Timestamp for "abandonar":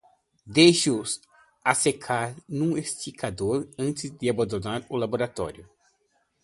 4.31-4.83